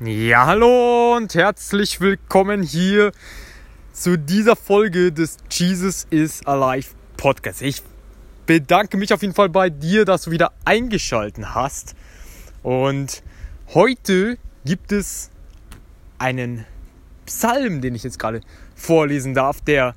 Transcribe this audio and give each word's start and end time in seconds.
Ja, 0.00 0.46
hallo 0.46 1.14
und 1.14 1.36
herzlich 1.36 2.00
willkommen 2.00 2.64
hier 2.64 3.12
zu 3.92 4.18
dieser 4.18 4.56
Folge 4.56 5.12
des 5.12 5.36
Jesus 5.48 6.08
is 6.10 6.44
Alive 6.46 6.88
Podcast. 7.16 7.62
Ich 7.62 7.80
bedanke 8.44 8.96
mich 8.96 9.14
auf 9.14 9.22
jeden 9.22 9.34
Fall 9.34 9.50
bei 9.50 9.70
dir, 9.70 10.04
dass 10.04 10.22
du 10.22 10.32
wieder 10.32 10.50
eingeschaltet 10.64 11.54
hast. 11.54 11.94
Und 12.64 13.22
heute 13.72 14.36
gibt 14.64 14.90
es 14.90 15.30
einen 16.18 16.66
Psalm, 17.24 17.80
den 17.80 17.94
ich 17.94 18.02
jetzt 18.02 18.18
gerade 18.18 18.40
vorlesen 18.74 19.32
darf, 19.32 19.60
der 19.60 19.94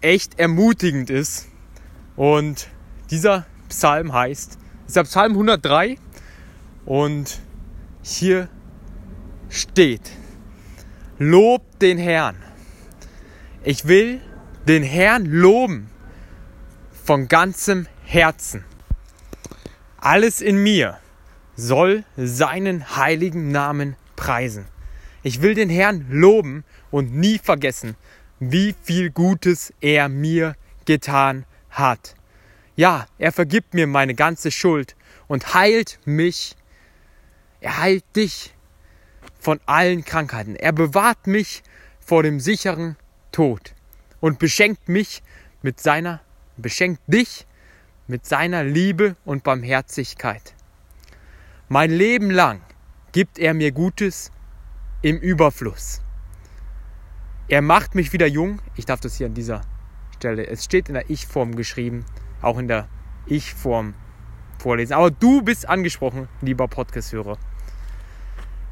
echt 0.00 0.38
ermutigend 0.38 1.10
ist. 1.10 1.48
Und 2.16 2.66
dieser 3.10 3.44
Psalm 3.68 4.14
heißt, 4.14 4.56
ist 4.86 4.96
der 4.96 5.04
Psalm 5.04 5.32
103 5.32 5.98
und 6.86 7.40
hier 8.00 8.48
steht, 9.52 10.10
Lob 11.18 11.78
den 11.78 11.98
Herrn. 11.98 12.36
Ich 13.62 13.86
will 13.86 14.20
den 14.66 14.82
Herrn 14.82 15.26
loben 15.26 15.90
von 17.04 17.28
ganzem 17.28 17.86
Herzen. 18.02 18.64
Alles 19.98 20.40
in 20.40 20.60
mir 20.62 20.98
soll 21.54 22.04
seinen 22.16 22.96
heiligen 22.96 23.52
Namen 23.52 23.94
preisen. 24.16 24.66
Ich 25.22 25.42
will 25.42 25.54
den 25.54 25.70
Herrn 25.70 26.06
loben 26.10 26.64
und 26.90 27.14
nie 27.14 27.38
vergessen, 27.38 27.94
wie 28.40 28.74
viel 28.82 29.10
Gutes 29.10 29.72
er 29.80 30.08
mir 30.08 30.56
getan 30.86 31.44
hat. 31.70 32.16
Ja, 32.74 33.06
er 33.18 33.30
vergibt 33.30 33.74
mir 33.74 33.86
meine 33.86 34.14
ganze 34.14 34.50
Schuld 34.50 34.96
und 35.28 35.54
heilt 35.54 36.00
mich. 36.04 36.56
Er 37.60 37.78
heilt 37.78 38.04
dich 38.16 38.54
von 39.42 39.58
allen 39.66 40.04
Krankheiten. 40.04 40.54
Er 40.54 40.70
bewahrt 40.70 41.26
mich 41.26 41.64
vor 41.98 42.22
dem 42.22 42.38
sicheren 42.38 42.96
Tod 43.32 43.74
und 44.20 44.38
beschenkt 44.38 44.88
mich 44.88 45.20
mit 45.62 45.80
seiner, 45.80 46.20
beschenkt 46.56 47.02
dich 47.08 47.44
mit 48.06 48.24
seiner 48.24 48.62
Liebe 48.62 49.16
und 49.24 49.42
Barmherzigkeit. 49.42 50.54
Mein 51.68 51.90
Leben 51.90 52.30
lang 52.30 52.60
gibt 53.10 53.36
er 53.40 53.52
mir 53.52 53.72
Gutes 53.72 54.30
im 55.02 55.16
Überfluss. 55.18 56.02
Er 57.48 57.62
macht 57.62 57.96
mich 57.96 58.12
wieder 58.12 58.28
jung. 58.28 58.60
Ich 58.76 58.86
darf 58.86 59.00
das 59.00 59.16
hier 59.16 59.26
an 59.26 59.34
dieser 59.34 59.62
Stelle. 60.14 60.46
Es 60.46 60.64
steht 60.64 60.86
in 60.86 60.94
der 60.94 61.10
Ich-Form 61.10 61.56
geschrieben, 61.56 62.04
auch 62.42 62.58
in 62.58 62.68
der 62.68 62.88
Ich-Form 63.26 63.94
vorlesen. 64.60 64.92
Aber 64.92 65.10
du 65.10 65.42
bist 65.42 65.68
angesprochen, 65.68 66.28
lieber 66.42 66.68
Podcast-Hörer. 66.68 67.38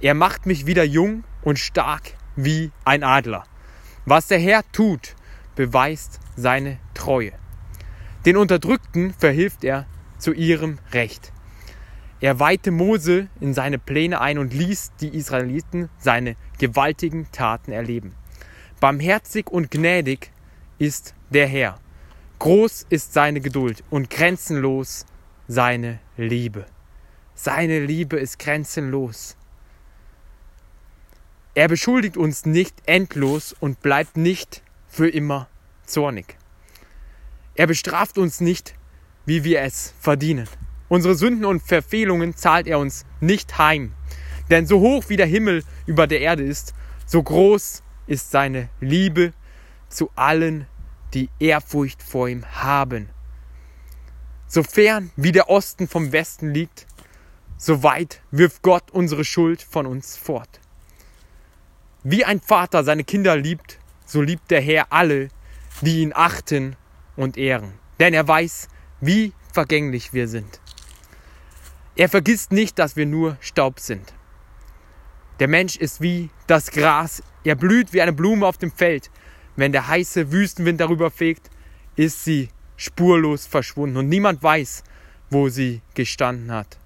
Er 0.00 0.14
macht 0.14 0.44
mich 0.44 0.66
wieder 0.66 0.84
jung 0.84 1.24
und 1.42 1.58
stark 1.58 2.12
wie 2.36 2.70
ein 2.84 3.02
Adler. 3.02 3.44
Was 4.04 4.26
der 4.26 4.38
Herr 4.38 4.62
tut, 4.72 5.16
beweist 5.54 6.20
seine 6.36 6.78
Treue. 6.92 7.32
Den 8.26 8.36
Unterdrückten 8.36 9.14
verhilft 9.14 9.64
er 9.64 9.86
zu 10.18 10.32
ihrem 10.32 10.78
Recht. 10.92 11.32
Er 12.20 12.40
weihte 12.40 12.70
Mose 12.70 13.28
in 13.40 13.54
seine 13.54 13.78
Pläne 13.78 14.20
ein 14.20 14.38
und 14.38 14.52
ließ 14.52 14.92
die 15.00 15.16
Israeliten 15.16 15.88
seine 15.98 16.36
gewaltigen 16.58 17.30
Taten 17.32 17.72
erleben. 17.72 18.14
Barmherzig 18.80 19.50
und 19.50 19.70
gnädig 19.70 20.30
ist 20.78 21.14
der 21.30 21.46
Herr. 21.46 21.78
Groß 22.38 22.86
ist 22.90 23.14
seine 23.14 23.40
Geduld 23.40 23.82
und 23.88 24.10
grenzenlos 24.10 25.06
seine 25.48 26.00
Liebe. 26.18 26.66
Seine 27.34 27.80
Liebe 27.80 28.18
ist 28.18 28.38
grenzenlos. 28.38 29.36
Er 31.56 31.68
beschuldigt 31.68 32.18
uns 32.18 32.44
nicht 32.44 32.74
endlos 32.84 33.56
und 33.58 33.80
bleibt 33.80 34.18
nicht 34.18 34.62
für 34.88 35.08
immer 35.08 35.48
zornig. 35.86 36.36
Er 37.54 37.66
bestraft 37.66 38.18
uns 38.18 38.42
nicht, 38.42 38.74
wie 39.24 39.42
wir 39.42 39.62
es 39.62 39.94
verdienen. 39.98 40.46
Unsere 40.90 41.14
Sünden 41.14 41.46
und 41.46 41.62
Verfehlungen 41.62 42.36
zahlt 42.36 42.66
er 42.66 42.78
uns 42.78 43.06
nicht 43.20 43.56
heim. 43.56 43.94
Denn 44.50 44.66
so 44.66 44.80
hoch 44.80 45.04
wie 45.08 45.16
der 45.16 45.24
Himmel 45.24 45.64
über 45.86 46.06
der 46.06 46.20
Erde 46.20 46.42
ist, 46.42 46.74
so 47.06 47.22
groß 47.22 47.82
ist 48.06 48.30
seine 48.30 48.68
Liebe 48.82 49.32
zu 49.88 50.10
allen, 50.14 50.66
die 51.14 51.30
Ehrfurcht 51.38 52.02
vor 52.02 52.28
ihm 52.28 52.44
haben. 52.44 53.08
So 54.46 54.62
fern 54.62 55.10
wie 55.16 55.32
der 55.32 55.48
Osten 55.48 55.88
vom 55.88 56.12
Westen 56.12 56.52
liegt, 56.52 56.86
so 57.56 57.82
weit 57.82 58.20
wirft 58.30 58.60
Gott 58.60 58.90
unsere 58.90 59.24
Schuld 59.24 59.62
von 59.62 59.86
uns 59.86 60.18
fort. 60.18 60.60
Wie 62.08 62.24
ein 62.24 62.40
Vater 62.40 62.84
seine 62.84 63.02
Kinder 63.02 63.36
liebt, 63.36 63.80
so 64.04 64.22
liebt 64.22 64.52
der 64.52 64.60
Herr 64.60 64.92
alle, 64.92 65.28
die 65.80 66.02
ihn 66.02 66.12
achten 66.14 66.76
und 67.16 67.36
ehren. 67.36 67.72
Denn 67.98 68.14
er 68.14 68.28
weiß, 68.28 68.68
wie 69.00 69.32
vergänglich 69.52 70.12
wir 70.12 70.28
sind. 70.28 70.60
Er 71.96 72.08
vergisst 72.08 72.52
nicht, 72.52 72.78
dass 72.78 72.94
wir 72.94 73.06
nur 73.06 73.36
Staub 73.40 73.80
sind. 73.80 74.14
Der 75.40 75.48
Mensch 75.48 75.74
ist 75.74 76.00
wie 76.00 76.30
das 76.46 76.70
Gras, 76.70 77.24
er 77.42 77.56
blüht 77.56 77.92
wie 77.92 78.02
eine 78.02 78.12
Blume 78.12 78.46
auf 78.46 78.56
dem 78.56 78.70
Feld. 78.70 79.10
Wenn 79.56 79.72
der 79.72 79.88
heiße 79.88 80.30
Wüstenwind 80.30 80.80
darüber 80.80 81.10
fegt, 81.10 81.50
ist 81.96 82.22
sie 82.22 82.50
spurlos 82.76 83.46
verschwunden 83.46 83.96
und 83.96 84.08
niemand 84.08 84.44
weiß, 84.44 84.84
wo 85.28 85.48
sie 85.48 85.82
gestanden 85.94 86.52
hat. 86.52 86.78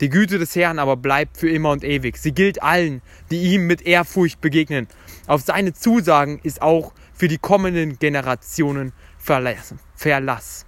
Die 0.00 0.08
Güte 0.08 0.38
des 0.38 0.56
Herrn 0.56 0.78
aber 0.78 0.96
bleibt 0.96 1.36
für 1.36 1.50
immer 1.50 1.70
und 1.70 1.84
ewig. 1.84 2.16
Sie 2.16 2.32
gilt 2.32 2.62
allen, 2.62 3.02
die 3.30 3.54
ihm 3.54 3.66
mit 3.66 3.82
Ehrfurcht 3.82 4.40
begegnen. 4.40 4.88
Auf 5.26 5.42
seine 5.42 5.74
Zusagen 5.74 6.40
ist 6.42 6.62
auch 6.62 6.92
für 7.12 7.28
die 7.28 7.38
kommenden 7.38 7.98
Generationen 7.98 8.92
Verlass. 9.18 10.64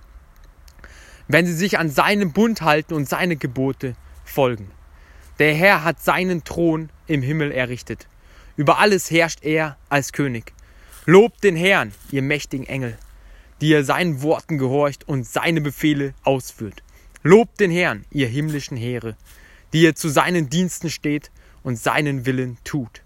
Wenn 1.29 1.47
sie 1.47 1.55
sich 1.55 1.79
an 1.79 1.89
seinen 1.89 2.33
Bund 2.33 2.61
halten 2.61 2.93
und 2.93 3.09
seine 3.09 3.37
Gebote 3.37 3.97
folgen. 4.25 4.71
Der 5.39 5.55
Herr 5.55 5.83
hat 5.83 6.03
seinen 6.03 6.45
Thron 6.45 6.91
im 7.07 7.23
Himmel 7.23 7.53
errichtet. 7.53 8.07
Über 8.57 8.79
alles 8.79 9.11
herrscht 9.11 9.43
er 9.43 9.79
als 9.89 10.13
König. 10.13 10.53
Lobt 11.07 11.43
den 11.43 11.57
Herrn, 11.57 11.93
ihr 12.11 12.21
mächtigen 12.21 12.67
Engel, 12.67 12.99
die 13.63 13.71
ihr 13.71 13.83
seinen 13.85 14.21
Worten 14.21 14.59
gehorcht 14.59 15.09
und 15.09 15.27
seine 15.27 15.63
Befehle 15.63 16.13
ausführt. 16.23 16.83
Lobt 17.23 17.61
den 17.61 17.71
Herrn, 17.71 18.05
ihr 18.11 18.27
himmlischen 18.27 18.77
Heere, 18.77 19.17
die 19.73 19.83
ihr 19.83 19.95
zu 19.95 20.09
seinen 20.09 20.51
Diensten 20.51 20.91
steht 20.91 21.31
und 21.63 21.77
seinen 21.77 22.27
Willen 22.27 22.59
tut. 22.65 23.03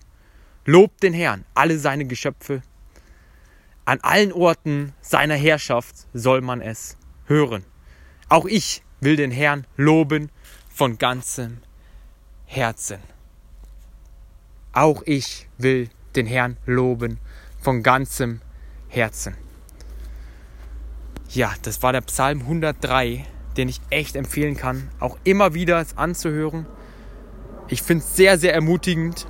Lobt 0.64 1.02
den 1.02 1.12
Herrn, 1.12 1.44
alle 1.54 1.78
seine 1.78 2.06
Geschöpfe. 2.06 2.62
An 3.84 4.00
allen 4.00 4.32
Orten 4.32 4.94
seiner 5.00 5.36
Herrschaft 5.36 5.94
soll 6.14 6.40
man 6.40 6.60
es 6.60 6.96
hören. 7.26 7.64
Auch 8.28 8.46
ich 8.46 8.82
will 9.00 9.16
den 9.16 9.30
Herrn 9.30 9.66
loben 9.76 10.30
von 10.68 10.98
ganzem 10.98 11.58
Herzen. 12.46 12.98
Auch 14.72 15.02
ich 15.04 15.48
will 15.58 15.90
den 16.16 16.26
Herrn 16.26 16.56
loben 16.64 17.18
von 17.60 17.82
ganzem 17.82 18.40
Herzen. 18.88 19.36
Ja, 21.30 21.54
das 21.62 21.82
war 21.82 21.92
der 21.92 22.00
Psalm 22.00 22.40
103 22.40 23.26
den 23.56 23.68
ich 23.68 23.80
echt 23.90 24.16
empfehlen 24.16 24.56
kann, 24.56 24.88
auch 25.00 25.18
immer 25.24 25.54
wieder 25.54 25.80
es 25.80 25.96
anzuhören. 25.96 26.66
Ich 27.68 27.82
finde 27.82 28.04
es 28.04 28.16
sehr, 28.16 28.38
sehr 28.38 28.54
ermutigend 28.54 29.26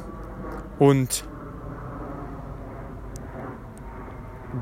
und 0.79 1.25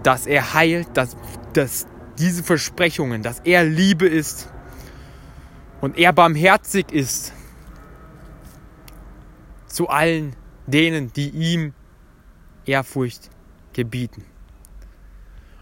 dass 0.03 0.27
er 0.27 0.55
heilt, 0.55 0.89
dass, 0.95 1.17
dass 1.53 1.87
diese 2.19 2.43
Versprechungen, 2.43 3.23
dass 3.23 3.41
er 3.41 3.65
Liebe 3.65 4.07
ist 4.07 4.51
und 5.81 5.99
er 5.99 6.13
barmherzig 6.13 6.93
ist 6.93 7.33
zu 9.67 9.89
allen 9.89 10.37
denen, 10.67 11.13
die 11.13 11.31
ihm 11.31 11.75
Ehrfurcht 12.65 13.31
gebieten. 13.73 14.25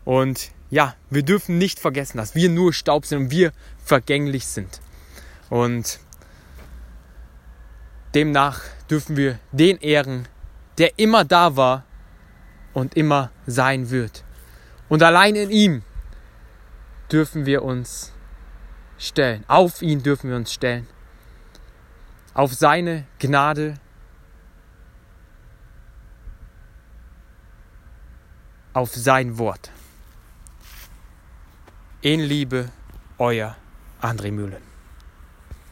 Und 0.04 0.50
ja, 0.72 0.96
wir 1.10 1.22
dürfen 1.22 1.58
nicht 1.58 1.78
vergessen, 1.78 2.16
dass 2.16 2.34
wir 2.34 2.48
nur 2.48 2.72
Staub 2.72 3.04
sind 3.04 3.24
und 3.24 3.30
wir 3.30 3.52
vergänglich 3.84 4.46
sind. 4.46 4.80
Und 5.50 6.00
demnach 8.14 8.62
dürfen 8.88 9.18
wir 9.18 9.38
den 9.52 9.76
ehren, 9.76 10.26
der 10.78 10.98
immer 10.98 11.26
da 11.26 11.56
war 11.56 11.84
und 12.72 12.96
immer 12.96 13.30
sein 13.46 13.90
wird. 13.90 14.24
Und 14.88 15.02
allein 15.02 15.36
in 15.36 15.50
ihm 15.50 15.82
dürfen 17.12 17.44
wir 17.44 17.64
uns 17.64 18.10
stellen. 18.96 19.44
Auf 19.48 19.82
ihn 19.82 20.02
dürfen 20.02 20.30
wir 20.30 20.36
uns 20.36 20.54
stellen. 20.54 20.86
Auf 22.32 22.54
seine 22.54 23.04
Gnade. 23.18 23.74
Auf 28.72 28.94
sein 28.94 29.36
Wort. 29.36 29.70
In 32.04 32.18
Liebe, 32.18 32.68
euer 33.18 33.54
André 34.00 34.32
Mühlen. 34.32 34.71